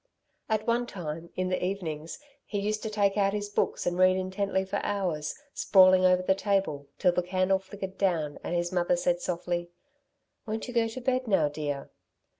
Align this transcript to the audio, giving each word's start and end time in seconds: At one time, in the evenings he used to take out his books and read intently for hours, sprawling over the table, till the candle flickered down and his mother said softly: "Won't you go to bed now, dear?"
At 0.49 0.65
one 0.65 0.87
time, 0.87 1.29
in 1.35 1.49
the 1.49 1.63
evenings 1.63 2.17
he 2.43 2.57
used 2.59 2.81
to 2.81 2.89
take 2.89 3.17
out 3.17 3.33
his 3.33 3.49
books 3.49 3.85
and 3.85 3.99
read 3.99 4.17
intently 4.17 4.65
for 4.65 4.77
hours, 4.83 5.35
sprawling 5.53 6.05
over 6.05 6.23
the 6.23 6.33
table, 6.33 6.87
till 6.97 7.11
the 7.11 7.21
candle 7.21 7.59
flickered 7.59 7.99
down 7.99 8.39
and 8.43 8.55
his 8.55 8.71
mother 8.71 8.95
said 8.95 9.21
softly: 9.21 9.69
"Won't 10.47 10.67
you 10.67 10.73
go 10.73 10.87
to 10.87 11.01
bed 11.01 11.27
now, 11.27 11.49
dear?" 11.49 11.91